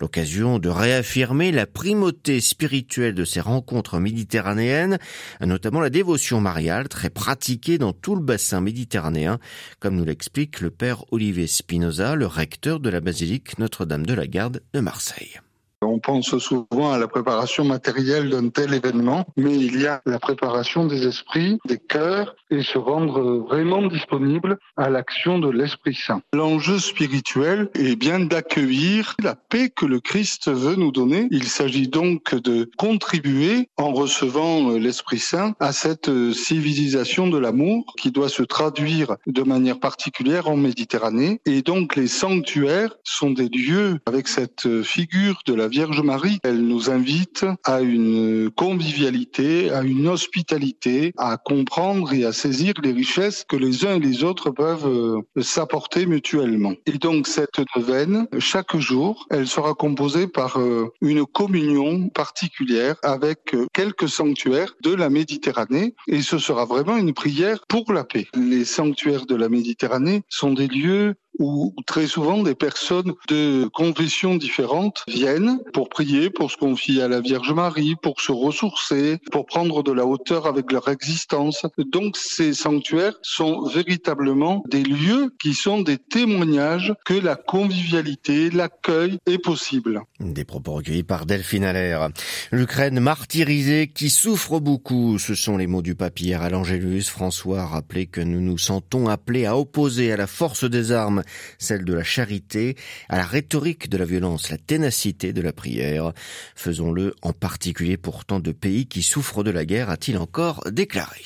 L'occasion 0.00 0.58
de 0.58 0.68
réaffirmer 0.68 1.52
la 1.52 1.66
primauté 1.66 2.40
spirituelle 2.40 3.14
de 3.14 3.24
ces 3.24 3.40
rencontres 3.40 3.98
méditerranéennes, 3.98 4.98
notamment 5.40 5.80
la 5.80 5.90
dévotion 5.90 6.40
mariale 6.40 6.88
très 6.88 7.10
pratiquée 7.10 7.78
dans 7.78 7.92
tout 7.92 8.14
le 8.14 8.22
bassin 8.22 8.60
méditerranéen, 8.60 9.38
comme 9.80 9.96
nous 9.96 10.04
l'explique 10.04 10.60
le 10.60 10.70
père 10.70 11.04
Olivier 11.10 11.46
Spinoza, 11.46 12.14
le 12.14 12.26
recteur 12.26 12.80
de 12.80 12.90
la 12.90 13.00
basilique 13.00 13.58
Notre-Dame 13.58 14.06
de 14.06 14.14
la 14.14 14.26
Garde 14.26 14.62
de 14.72 14.80
Marseille. 14.80 15.40
On 15.82 15.98
pense 15.98 16.38
souvent 16.38 16.92
à 16.92 16.98
la 16.98 17.08
préparation 17.08 17.64
matérielle 17.64 18.30
d'un 18.30 18.48
tel 18.48 18.72
événement, 18.72 19.26
mais 19.36 19.54
il 19.54 19.80
y 19.80 19.86
a 19.86 20.00
la 20.06 20.18
préparation 20.18 20.86
des 20.86 21.06
esprits, 21.06 21.58
des 21.66 21.78
cœurs, 21.78 22.34
et 22.50 22.62
se 22.62 22.78
rendre 22.78 23.38
vraiment 23.48 23.86
disponible 23.86 24.58
à 24.76 24.90
l'action 24.90 25.38
de 25.38 25.50
l'Esprit 25.50 25.94
Saint. 25.94 26.22
L'enjeu 26.34 26.78
spirituel 26.78 27.70
est 27.74 27.96
bien 27.96 28.20
d'accueillir 28.20 29.16
la 29.22 29.34
paix 29.34 29.70
que 29.70 29.86
le 29.86 30.00
Christ 30.00 30.50
veut 30.50 30.76
nous 30.76 30.92
donner. 30.92 31.28
Il 31.30 31.44
s'agit 31.44 31.88
donc 31.88 32.34
de 32.34 32.70
contribuer 32.76 33.68
en 33.76 33.92
recevant 33.92 34.70
l'Esprit 34.70 35.18
Saint 35.18 35.54
à 35.60 35.72
cette 35.72 36.10
civilisation 36.32 37.28
de 37.28 37.38
l'amour 37.38 37.94
qui 37.98 38.10
doit 38.10 38.28
se 38.28 38.42
traduire 38.42 39.16
de 39.26 39.42
manière 39.42 39.80
particulière 39.80 40.48
en 40.48 40.56
Méditerranée. 40.56 41.40
Et 41.46 41.62
donc 41.62 41.96
les 41.96 42.08
sanctuaires 42.08 42.94
sont 43.02 43.30
des 43.30 43.48
lieux 43.48 43.98
avec 44.06 44.28
cette 44.28 44.82
figure 44.82 45.40
de 45.46 45.54
la 45.54 45.68
Vierge 45.72 46.02
Marie, 46.02 46.38
elle 46.42 46.60
nous 46.60 46.90
invite 46.90 47.46
à 47.64 47.80
une 47.80 48.50
convivialité, 48.50 49.70
à 49.70 49.80
une 49.80 50.06
hospitalité, 50.06 51.14
à 51.16 51.38
comprendre 51.38 52.12
et 52.12 52.26
à 52.26 52.32
saisir 52.34 52.74
les 52.82 52.92
richesses 52.92 53.46
que 53.48 53.56
les 53.56 53.86
uns 53.86 53.94
et 53.94 53.98
les 53.98 54.22
autres 54.22 54.50
peuvent 54.50 54.86
euh, 54.86 55.22
s'apporter 55.40 56.04
mutuellement. 56.04 56.74
Et 56.84 56.98
donc 56.98 57.26
cette 57.26 57.58
neuvaine, 57.74 58.26
chaque 58.38 58.76
jour, 58.76 59.26
elle 59.30 59.48
sera 59.48 59.72
composée 59.72 60.26
par 60.26 60.60
euh, 60.60 60.92
une 61.00 61.24
communion 61.24 62.10
particulière 62.10 62.96
avec 63.02 63.54
euh, 63.54 63.64
quelques 63.72 64.10
sanctuaires 64.10 64.74
de 64.82 64.94
la 64.94 65.08
Méditerranée 65.08 65.94
et 66.06 66.20
ce 66.20 66.36
sera 66.36 66.66
vraiment 66.66 66.98
une 66.98 67.14
prière 67.14 67.64
pour 67.66 67.94
la 67.94 68.04
paix. 68.04 68.26
Les 68.34 68.66
sanctuaires 68.66 69.24
de 69.24 69.36
la 69.36 69.48
Méditerranée 69.48 70.20
sont 70.28 70.52
des 70.52 70.68
lieux 70.68 71.14
où 71.38 71.74
très 71.86 72.06
souvent 72.06 72.42
des 72.42 72.54
personnes 72.54 73.14
de 73.28 73.68
confessions 73.72 74.36
différentes 74.36 75.02
viennent 75.08 75.58
pour 75.72 75.88
prier, 75.88 76.30
pour 76.30 76.50
se 76.50 76.56
confier 76.56 77.02
à 77.02 77.08
la 77.08 77.20
Vierge 77.20 77.52
Marie, 77.52 77.94
pour 78.02 78.20
se 78.20 78.32
ressourcer, 78.32 79.18
pour 79.30 79.46
prendre 79.46 79.82
de 79.82 79.92
la 79.92 80.06
hauteur 80.06 80.46
avec 80.46 80.72
leur 80.72 80.88
existence. 80.88 81.66
Donc 81.78 82.16
ces 82.16 82.54
sanctuaires 82.54 83.14
sont 83.22 83.66
véritablement 83.66 84.62
des 84.68 84.82
lieux 84.82 85.34
qui 85.40 85.54
sont 85.54 85.80
des 85.80 85.98
témoignages 85.98 86.94
que 87.04 87.14
la 87.14 87.36
convivialité, 87.36 88.50
l'accueil 88.50 89.18
est 89.26 89.38
possible. 89.38 90.02
Des 90.20 90.44
propos 90.44 90.72
recueillis 90.74 91.02
par 91.02 91.26
Delphine 91.26 91.64
Allaire. 91.64 92.08
L'Ukraine 92.50 93.00
martyrisée 93.00 93.90
qui 93.92 94.10
souffre 94.10 94.60
beaucoup, 94.60 95.18
ce 95.18 95.34
sont 95.34 95.56
les 95.56 95.66
mots 95.66 95.82
du 95.82 95.94
papier 95.94 96.34
à 96.34 96.50
l'Angélus. 96.50 97.08
François 97.08 97.62
a 97.62 97.66
rappelé 97.66 98.06
que 98.06 98.20
nous 98.20 98.40
nous 98.40 98.58
sentons 98.58 99.08
appelés 99.08 99.46
à 99.46 99.56
opposer 99.56 100.12
à 100.12 100.16
la 100.16 100.26
force 100.26 100.64
des 100.64 100.92
armes 100.92 101.21
celle 101.58 101.84
de 101.84 101.94
la 101.94 102.04
charité, 102.04 102.76
à 103.08 103.16
la 103.16 103.24
rhétorique 103.24 103.88
de 103.88 103.96
la 103.96 104.04
violence, 104.04 104.50
la 104.50 104.58
ténacité 104.58 105.32
de 105.32 105.42
la 105.42 105.52
prière. 105.52 106.12
Faisons-le 106.54 107.14
en 107.22 107.32
particulier 107.32 107.96
pour 107.96 108.24
tant 108.24 108.40
de 108.40 108.52
pays 108.52 108.86
qui 108.86 109.02
souffrent 109.02 109.44
de 109.44 109.50
la 109.50 109.64
guerre, 109.64 109.90
a-t-il 109.90 110.18
encore 110.18 110.62
déclaré. 110.70 111.22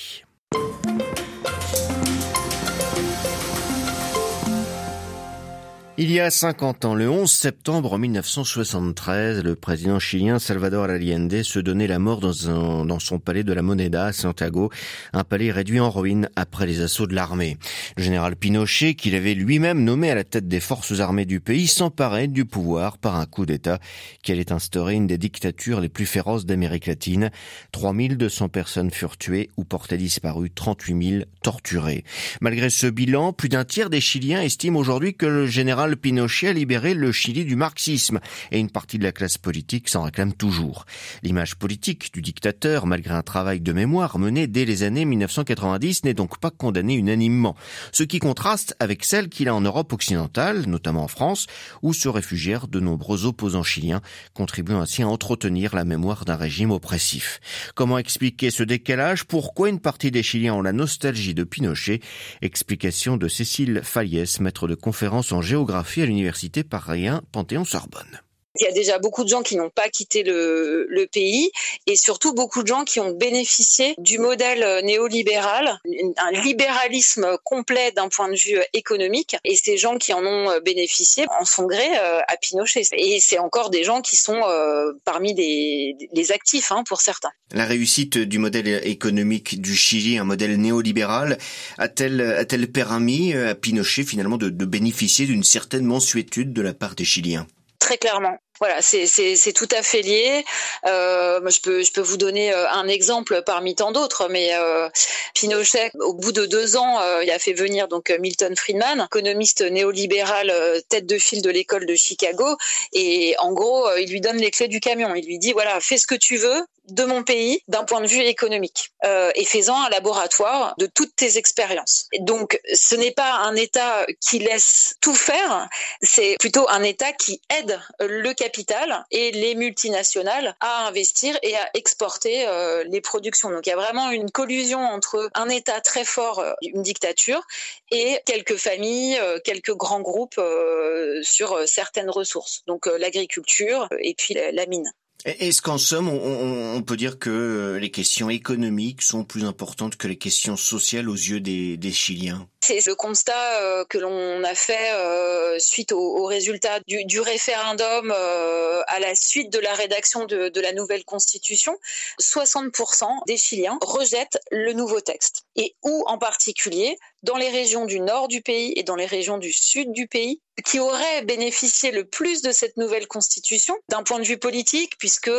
Il 5.98 6.12
y 6.12 6.20
a 6.20 6.30
50 6.30 6.84
ans, 6.84 6.94
le 6.94 7.08
11 7.08 7.30
septembre 7.30 7.96
1973, 7.96 9.42
le 9.42 9.54
président 9.56 9.98
chilien 9.98 10.38
Salvador 10.38 10.84
Allende 10.84 11.42
se 11.42 11.58
donnait 11.58 11.86
la 11.86 11.98
mort 11.98 12.20
dans, 12.20 12.84
dans 12.84 12.98
son 12.98 13.18
palais 13.18 13.44
de 13.44 13.52
la 13.54 13.62
Moneda 13.62 14.04
à 14.04 14.12
Santiago, 14.12 14.70
un 15.14 15.24
palais 15.24 15.50
réduit 15.50 15.80
en 15.80 15.88
ruine 15.88 16.28
après 16.36 16.66
les 16.66 16.82
assauts 16.82 17.06
de 17.06 17.14
l'armée. 17.14 17.56
Le 17.96 18.02
général 18.02 18.36
Pinochet, 18.36 18.92
qu'il 18.92 19.14
avait 19.14 19.32
lui-même 19.32 19.84
nommé 19.84 20.10
à 20.10 20.14
la 20.14 20.24
tête 20.24 20.46
des 20.46 20.60
forces 20.60 21.00
armées 21.00 21.24
du 21.24 21.40
pays, 21.40 21.66
s'emparait 21.66 22.28
du 22.28 22.44
pouvoir 22.44 22.98
par 22.98 23.16
un 23.16 23.24
coup 23.24 23.46
d'État 23.46 23.78
qui 24.22 24.32
allait 24.32 24.52
instaurer 24.52 24.92
une 24.92 25.06
des 25.06 25.16
dictatures 25.16 25.80
les 25.80 25.88
plus 25.88 26.04
féroces 26.04 26.44
d'Amérique 26.44 26.88
latine. 26.88 27.30
3200 27.72 28.50
personnes 28.50 28.90
furent 28.90 29.16
tuées 29.16 29.48
ou 29.56 29.64
portées 29.64 29.96
disparues, 29.96 30.50
38 30.50 31.08
000 31.10 31.24
torturées. 31.42 32.04
Malgré 32.42 32.68
ce 32.68 32.86
bilan, 32.86 33.32
plus 33.32 33.48
d'un 33.48 33.64
tiers 33.64 33.88
des 33.88 34.02
Chiliens 34.02 34.42
estiment 34.42 34.78
aujourd'hui 34.78 35.14
que 35.14 35.24
le 35.24 35.46
général 35.46 35.85
Pinochet 35.94 36.48
a 36.48 36.52
libéré 36.52 36.94
le 36.94 37.12
Chili 37.12 37.44
du 37.44 37.54
marxisme 37.54 38.18
et 38.50 38.58
une 38.58 38.70
partie 38.70 38.98
de 38.98 39.04
la 39.04 39.12
classe 39.12 39.38
politique 39.38 39.88
s'en 39.88 40.02
réclame 40.02 40.32
toujours. 40.32 40.84
L'image 41.22 41.54
politique 41.54 42.12
du 42.12 42.20
dictateur, 42.20 42.86
malgré 42.86 43.14
un 43.14 43.22
travail 43.22 43.60
de 43.60 43.72
mémoire 43.72 44.18
mené 44.18 44.48
dès 44.48 44.64
les 44.64 44.82
années 44.82 45.04
1990, 45.04 46.02
n'est 46.02 46.14
donc 46.14 46.38
pas 46.38 46.50
condamnée 46.50 46.94
unanimement, 46.94 47.54
ce 47.92 48.02
qui 48.02 48.18
contraste 48.18 48.74
avec 48.80 49.04
celle 49.04 49.28
qu'il 49.28 49.48
a 49.48 49.54
en 49.54 49.60
Europe 49.60 49.92
occidentale, 49.92 50.64
notamment 50.66 51.04
en 51.04 51.08
France, 51.08 51.46
où 51.82 51.92
se 51.92 52.08
réfugièrent 52.08 52.66
de 52.66 52.80
nombreux 52.80 53.24
opposants 53.26 53.62
chiliens, 53.62 54.00
contribuant 54.34 54.80
ainsi 54.80 55.02
à 55.02 55.08
entretenir 55.08 55.76
la 55.76 55.84
mémoire 55.84 56.24
d'un 56.24 56.36
régime 56.36 56.72
oppressif. 56.72 57.40
Comment 57.76 57.98
expliquer 57.98 58.50
ce 58.50 58.64
décalage? 58.64 59.24
Pourquoi 59.24 59.68
une 59.68 59.80
partie 59.80 60.10
des 60.10 60.22
Chiliens 60.22 60.54
ont 60.54 60.62
la 60.62 60.72
nostalgie 60.72 61.34
de 61.34 61.44
Pinochet? 61.44 62.00
Explication 62.42 63.16
de 63.16 63.28
Cécile 63.28 63.82
Faliès, 63.84 64.40
maître 64.40 64.66
de 64.66 64.74
conférence 64.74 65.32
en 65.32 65.42
géographie 65.42 65.75
à 66.02 66.06
l'université 66.06 66.64
paris 66.64 67.08
Panthéon-Sorbonne. 67.32 68.25
Il 68.60 68.64
y 68.64 68.68
a 68.68 68.72
déjà 68.72 68.98
beaucoup 68.98 69.24
de 69.24 69.28
gens 69.28 69.42
qui 69.42 69.56
n'ont 69.56 69.70
pas 69.70 69.88
quitté 69.88 70.22
le, 70.22 70.86
le, 70.88 71.06
pays 71.06 71.50
et 71.86 71.96
surtout 71.96 72.34
beaucoup 72.34 72.62
de 72.62 72.68
gens 72.68 72.84
qui 72.84 73.00
ont 73.00 73.12
bénéficié 73.12 73.94
du 73.98 74.18
modèle 74.18 74.84
néolibéral, 74.84 75.78
un 76.16 76.30
libéralisme 76.42 77.38
complet 77.44 77.92
d'un 77.92 78.08
point 78.08 78.28
de 78.28 78.36
vue 78.36 78.58
économique. 78.72 79.36
Et 79.44 79.56
ces 79.56 79.76
gens 79.76 79.98
qui 79.98 80.12
en 80.12 80.24
ont 80.24 80.50
bénéficié 80.64 81.26
en 81.40 81.44
sont 81.44 81.66
gré 81.66 81.86
euh, 81.98 82.20
à 82.26 82.36
Pinochet. 82.36 82.82
Et 82.92 83.18
c'est 83.20 83.38
encore 83.38 83.70
des 83.70 83.84
gens 83.84 84.00
qui 84.00 84.16
sont 84.16 84.40
euh, 84.44 84.92
parmi 85.04 85.34
les, 85.34 85.96
les 86.12 86.32
actifs 86.32 86.72
hein, 86.72 86.82
pour 86.86 87.00
certains. 87.00 87.30
La 87.52 87.64
réussite 87.64 88.18
du 88.18 88.38
modèle 88.38 88.80
économique 88.86 89.60
du 89.60 89.74
Chili, 89.74 90.18
un 90.18 90.24
modèle 90.24 90.56
néolibéral, 90.60 91.38
a-t-elle 91.78 92.20
a-t-elle 92.20 92.70
permis 92.70 93.34
à 93.34 93.54
Pinochet 93.54 94.04
finalement 94.04 94.36
de, 94.36 94.48
de 94.48 94.64
bénéficier 94.64 95.26
d'une 95.26 95.44
certaine 95.44 95.84
mensuétude 95.84 96.52
de 96.52 96.62
la 96.62 96.74
part 96.74 96.94
des 96.94 97.04
Chiliens? 97.04 97.46
Très 97.86 97.98
clairement. 97.98 98.36
Voilà, 98.58 98.82
c'est 98.82 99.52
tout 99.54 99.68
à 99.70 99.80
fait 99.80 100.02
lié. 100.02 100.44
Euh, 100.86 101.38
je 101.48 101.60
peux 101.60 101.84
je 101.84 101.92
peux 101.92 102.00
vous 102.00 102.16
donner 102.16 102.52
euh, 102.52 102.68
un 102.70 102.88
exemple 102.88 103.42
parmi 103.46 103.76
tant 103.76 103.92
d'autres, 103.92 104.26
mais 104.28 104.56
euh, 104.56 104.88
Pinochet, 105.34 105.92
au 106.00 106.12
bout 106.12 106.32
de 106.32 106.46
deux 106.46 106.76
ans, 106.76 106.98
il 107.22 107.30
a 107.30 107.38
fait 107.38 107.52
venir 107.52 107.86
donc 107.86 108.12
Milton 108.18 108.56
Friedman, 108.56 109.06
économiste 109.06 109.62
néolibéral, 109.62 110.52
tête 110.88 111.06
de 111.06 111.16
file 111.16 111.42
de 111.42 111.50
l'école 111.50 111.86
de 111.86 111.94
Chicago, 111.94 112.56
et 112.92 113.36
en 113.38 113.52
gros, 113.52 113.88
il 113.98 114.10
lui 114.10 114.20
donne 114.20 114.38
les 114.38 114.50
clés 114.50 114.66
du 114.66 114.80
camion. 114.80 115.14
Il 115.14 115.24
lui 115.24 115.38
dit 115.38 115.52
voilà, 115.52 115.78
fais 115.78 115.96
ce 115.96 116.08
que 116.08 116.16
tu 116.16 116.38
veux, 116.38 116.66
de 116.88 117.04
mon 117.04 117.22
pays 117.22 117.62
d'un 117.68 117.84
point 117.84 118.00
de 118.00 118.06
vue 118.06 118.20
économique 118.20 118.92
euh, 119.04 119.30
et 119.34 119.44
faisant 119.44 119.80
un 119.80 119.88
laboratoire 119.88 120.74
de 120.78 120.86
toutes 120.86 121.14
tes 121.16 121.38
expériences. 121.38 122.08
Donc 122.20 122.60
ce 122.74 122.94
n'est 122.94 123.12
pas 123.12 123.32
un 123.32 123.56
État 123.56 124.06
qui 124.20 124.38
laisse 124.38 124.94
tout 125.00 125.14
faire, 125.14 125.68
c'est 126.02 126.36
plutôt 126.38 126.68
un 126.68 126.82
État 126.82 127.12
qui 127.12 127.40
aide 127.58 127.80
le 128.00 128.32
capital 128.34 129.04
et 129.10 129.30
les 129.32 129.54
multinationales 129.54 130.56
à 130.60 130.86
investir 130.86 131.38
et 131.42 131.56
à 131.56 131.70
exporter 131.74 132.46
euh, 132.46 132.84
les 132.84 133.00
productions. 133.00 133.50
Donc 133.50 133.66
il 133.66 133.70
y 133.70 133.72
a 133.72 133.76
vraiment 133.76 134.10
une 134.10 134.30
collusion 134.30 134.80
entre 134.80 135.30
un 135.34 135.48
État 135.48 135.80
très 135.80 136.04
fort, 136.04 136.40
euh, 136.40 136.52
une 136.62 136.82
dictature, 136.82 137.42
et 137.90 138.18
quelques 138.24 138.56
familles, 138.56 139.18
euh, 139.20 139.38
quelques 139.42 139.74
grands 139.74 140.00
groupes 140.00 140.38
euh, 140.38 141.20
sur 141.22 141.66
certaines 141.66 142.10
ressources. 142.10 142.62
Donc 142.66 142.86
l'agriculture 142.86 143.88
et 143.98 144.14
puis 144.14 144.34
la 144.34 144.66
mine. 144.66 144.90
Est-ce 145.26 145.60
qu'en 145.60 145.76
somme, 145.76 146.08
on, 146.08 146.80
peut 146.82 146.96
dire 146.96 147.18
que 147.18 147.78
les 147.80 147.90
questions 147.90 148.30
économiques 148.30 149.02
sont 149.02 149.24
plus 149.24 149.44
importantes 149.44 149.96
que 149.96 150.06
les 150.06 150.16
questions 150.16 150.56
sociales 150.56 151.08
aux 151.08 151.14
yeux 151.14 151.40
des, 151.40 151.92
Chiliens 151.92 152.48
c'est 152.62 152.84
le 152.86 152.96
constat 152.96 153.60
euh, 153.60 153.84
que 153.84 153.96
l'on 153.96 154.42
a 154.42 154.54
fait 154.56 154.92
euh, 154.92 155.56
suite 155.60 155.92
au, 155.92 156.24
résultat 156.24 156.80
du, 156.88 157.04
du 157.04 157.20
référendum 157.20 158.12
euh, 158.12 158.82
à 158.88 158.98
la 158.98 159.14
suite 159.14 159.52
de 159.52 159.60
la 159.60 159.72
rédaction 159.72 160.24
de, 160.24 160.48
de 160.48 160.60
la 160.60 160.72
nouvelle 160.72 161.04
constitution. 161.04 161.78
60% 162.20 163.06
des 163.28 163.36
Chiliens 163.36 163.78
rejettent 163.82 164.38
le 164.50 164.72
nouveau 164.72 165.00
texte. 165.00 165.44
Et 165.54 165.76
où 165.84 166.02
en 166.08 166.18
particulier 166.18 166.98
dans 167.22 167.36
les 167.36 167.50
régions 167.50 167.86
du 167.86 168.00
nord 168.00 168.28
du 168.28 168.42
pays 168.42 168.72
et 168.76 168.82
dans 168.82 168.96
les 168.96 169.06
régions 169.06 169.38
du 169.38 169.52
sud 169.52 169.92
du 169.92 170.06
pays, 170.06 170.40
qui 170.64 170.80
auraient 170.80 171.22
bénéficié 171.22 171.90
le 171.90 172.06
plus 172.06 172.40
de 172.40 172.50
cette 172.50 172.76
nouvelle 172.78 173.06
constitution 173.06 173.76
d'un 173.90 174.02
point 174.02 174.18
de 174.18 174.24
vue 174.24 174.38
politique, 174.38 174.96
puisque 174.98 175.30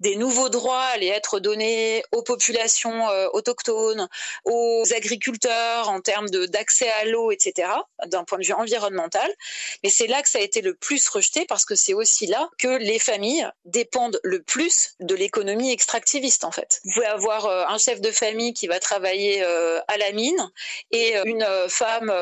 des 0.00 0.14
nouveaux 0.16 0.48
droits 0.48 0.84
allaient 0.84 1.08
être 1.08 1.40
donnés 1.40 2.04
aux 2.12 2.22
populations 2.22 3.08
autochtones, 3.32 4.08
aux 4.44 4.84
agriculteurs 4.94 5.88
en 5.88 6.00
termes 6.00 6.28
d'accès 6.30 6.88
à 6.88 7.04
l'eau, 7.06 7.32
etc., 7.32 7.68
d'un 8.06 8.24
point 8.24 8.38
de 8.38 8.44
vue 8.44 8.52
environnemental. 8.52 9.28
Mais 9.82 9.90
c'est 9.90 10.06
là 10.06 10.22
que 10.22 10.28
ça 10.28 10.38
a 10.38 10.42
été 10.42 10.60
le 10.60 10.74
plus 10.74 11.08
rejeté 11.08 11.44
parce 11.46 11.64
que 11.64 11.74
c'est 11.74 11.94
aussi 11.94 12.26
là 12.26 12.48
que 12.58 12.68
les 12.68 12.98
familles 12.98 13.48
dépendent 13.64 14.20
le 14.22 14.42
plus 14.42 14.94
de 15.00 15.14
l'économie 15.14 15.70
extractiviste, 15.72 16.44
en 16.44 16.50
fait. 16.50 16.80
Vous 16.84 16.92
pouvez 16.94 17.06
avoir 17.06 17.46
euh, 17.46 17.64
un 17.68 17.78
chef 17.78 18.00
de 18.00 18.10
famille 18.10 18.52
qui 18.52 18.66
va 18.66 18.80
travailler 18.80 19.42
euh, 19.42 19.80
à 19.88 19.96
la 19.96 20.12
mine 20.12 20.50
et 20.90 21.05
euh, 21.14 21.22
une 21.24 21.46
femme 21.68 22.12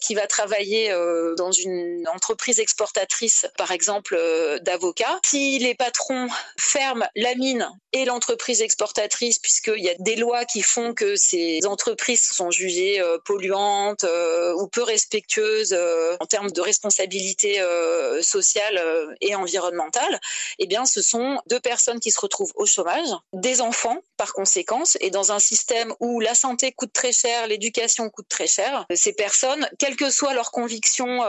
qui 0.00 0.14
va 0.14 0.26
travailler 0.26 0.92
dans 1.36 1.52
une 1.52 2.04
entreprise 2.12 2.58
exportatrice, 2.58 3.46
par 3.56 3.70
exemple, 3.70 4.18
d'avocats. 4.62 5.20
Si 5.24 5.58
les 5.58 5.74
patrons 5.74 6.28
ferment 6.58 7.06
la 7.14 7.34
mine 7.34 7.68
et 7.92 8.04
l'entreprise 8.04 8.60
exportatrice, 8.60 9.38
puisqu'il 9.38 9.82
y 9.82 9.88
a 9.88 9.94
des 10.00 10.16
lois 10.16 10.44
qui 10.44 10.62
font 10.62 10.94
que 10.94 11.16
ces 11.16 11.60
entreprises 11.64 12.22
sont 12.22 12.50
jugées 12.50 13.02
polluantes, 13.24 14.04
euh, 14.04 14.54
ou 14.54 14.66
peu 14.68 14.82
respectueuse 14.82 15.72
euh, 15.72 16.16
en 16.20 16.26
termes 16.26 16.50
de 16.50 16.60
responsabilité 16.60 17.60
euh, 17.60 18.22
sociale 18.22 18.80
et 19.20 19.34
environnementale, 19.34 20.20
eh 20.58 20.66
bien, 20.66 20.84
ce 20.86 21.02
sont 21.02 21.38
deux 21.48 21.60
personnes 21.60 22.00
qui 22.00 22.10
se 22.10 22.20
retrouvent 22.20 22.52
au 22.56 22.66
chômage, 22.66 23.08
des 23.32 23.60
enfants 23.60 23.98
par 24.16 24.32
conséquence, 24.32 24.96
et 25.00 25.10
dans 25.10 25.32
un 25.32 25.38
système 25.38 25.92
où 26.00 26.20
la 26.20 26.34
santé 26.34 26.72
coûte 26.72 26.92
très 26.92 27.12
cher, 27.12 27.46
l'éducation 27.46 28.08
coûte 28.10 28.23
très 28.28 28.46
cher, 28.46 28.86
ces 28.94 29.12
personnes, 29.12 29.68
quelles 29.78 29.96
que 29.96 30.10
soient 30.10 30.34
leurs 30.34 30.50
convictions 30.50 31.22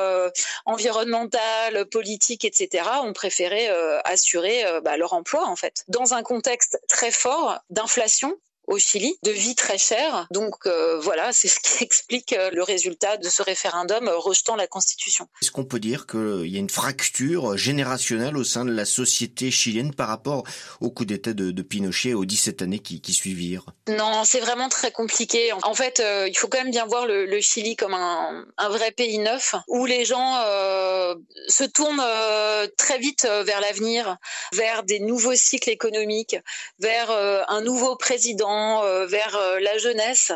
environnementales, 0.66 1.86
politiques, 1.86 2.46
etc., 2.46 2.84
ont 3.04 3.14
préféré 3.14 3.68
assurer 4.04 4.64
bah, 4.84 4.98
leur 4.98 5.14
emploi 5.14 5.48
en 5.48 5.56
fait, 5.56 5.84
dans 5.88 6.14
un 6.14 6.24
contexte 6.24 6.80
très 6.88 7.12
fort 7.12 7.60
d'inflation 7.70 8.36
au 8.68 8.78
Chili, 8.78 9.18
de 9.24 9.32
vie 9.32 9.56
très 9.56 9.78
chère. 9.78 10.28
Donc 10.32 10.56
euh, 10.66 11.00
voilà, 11.00 11.32
c'est 11.32 11.48
ce 11.48 11.60
qui 11.60 11.84
explique 11.84 12.34
euh, 12.34 12.50
le 12.52 12.64
résultat 12.64 13.18
de 13.18 13.30
ce 13.30 13.42
référendum 13.42 14.08
euh, 14.08 14.18
rejetant 14.18 14.56
la 14.56 14.68
Constitution. 14.68 15.28
Est-ce 15.42 15.52
qu'on 15.52 15.66
peut 15.66 15.80
dire 15.80 16.08
qu'il 16.08 16.48
y 16.48 16.56
a 16.56 16.60
une 16.60 16.70
fracture 16.70 17.58
générationnelle 17.58 18.38
au 18.38 18.44
sein 18.44 18.66
de 18.66 18.72
la 18.72 18.86
société 18.86 19.52
chilienne 19.52 19.94
par 19.94 20.08
rapport 20.08 20.44
au 20.82 20.90
coup 20.90 21.06
d'État 21.06 21.34
de, 21.34 21.52
de, 21.52 21.62
Pinochet 21.62 22.14
aux 22.14 22.26
17 22.26 22.62
années 22.62 22.80
qui, 22.80 23.02
qui 23.02 23.14
suivirent? 23.14 23.66
Non, 23.88 24.24
c'est 24.24 24.40
vraiment 24.40 24.70
très 24.70 24.92
compliqué. 24.92 25.52
En 25.64 25.74
fait, 25.74 26.00
euh, 26.00 26.28
il 26.28 26.38
faut 26.38 26.48
quand 26.48 26.60
même 26.60 26.72
bien 26.72 26.86
voir 26.86 27.06
le, 27.06 27.26
le 27.26 27.42
Chili 27.42 27.76
comme 27.76 27.94
un, 27.94 28.46
un, 28.58 28.70
vrai 28.70 28.92
pays 28.92 29.18
neuf 29.18 29.56
où 29.68 29.86
les 29.86 30.06
gens 30.06 30.42
euh, 30.46 31.16
se 31.48 31.64
tournent 31.64 32.04
très 32.78 32.98
vite 32.98 33.28
vers 33.46 33.62
l'avenir, 33.62 34.18
vers 34.54 34.84
des 34.84 35.00
nouveaux 35.00 35.36
cycles 35.36 35.70
économiques, 35.70 36.38
vers 36.80 37.10
un 37.12 37.62
nouveau 37.62 37.96
président 37.96 38.55
euh, 38.56 39.06
vers 39.06 39.36
euh, 39.36 39.60
la 39.60 39.78
jeunesse. 39.78 40.32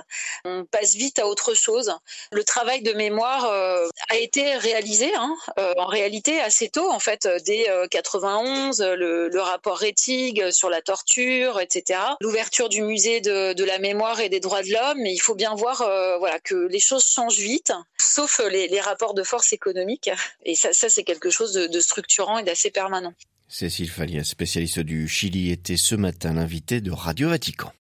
On 0.46 0.66
passe 0.66 0.96
vite 0.96 1.20
à 1.20 1.28
autre 1.28 1.54
chose. 1.54 1.92
Le 2.32 2.44
travail 2.44 2.82
de 2.82 2.94
mémoire 2.94 3.46
euh, 3.46 3.88
a 4.10 4.18
été 4.18 4.56
réalisé 4.56 5.12
hein, 5.16 5.36
en 5.78 5.86
réalité 5.86 6.40
assez 6.40 6.70
tôt, 6.70 6.90
en 6.90 7.00
fait, 7.00 7.28
dès 7.46 7.68
91, 7.92 8.82
le, 8.82 9.40
rapport 9.40 9.80
Rettig 9.80 10.52
sur 10.52 10.70
la 10.70 10.82
torture, 10.82 11.60
etc. 11.60 12.00
L'ouverture 12.22 12.70
du 12.70 12.82
musée 12.82 13.22
de, 13.22 13.64
la 13.64 13.80
mémoire 13.80 14.20
et 14.20 14.30
des 14.30 14.40
droits 14.40 14.64
de 14.64 14.72
l'homme. 14.72 15.00
Mais 15.00 15.14
il 15.14 15.20
faut 15.20 15.36
bien 15.36 15.56
voir 15.56 15.78
voilà, 16.20 16.40
que 16.40 16.56
les 16.56 16.80
choses 16.80 17.06
changent 17.06 17.40
vite, 17.40 17.72
sauf 17.98 18.42
les, 18.50 18.80
rapports 18.82 19.14
de 19.14 19.24
force 19.24 19.54
économiques. 19.54 20.10
Et 20.44 20.56
ça, 20.56 20.72
c'est 20.74 21.04
quelque 21.04 21.30
chose 21.30 21.54
de, 21.54 21.68
de 21.68 21.80
structurant 21.80 22.38
et 22.38 22.44
d'assez 22.44 22.72
permanent. 22.72 23.14
Cécile 23.52 23.90
Fallias, 23.90 24.26
spécialiste 24.26 24.80
du 24.80 25.08
Chili, 25.08 25.50
était 25.50 25.76
ce 25.76 25.96
matin 25.96 26.34
l'invité 26.34 26.82
de 26.82 26.92
Radio 26.92 27.30
Vatican. 27.30 27.74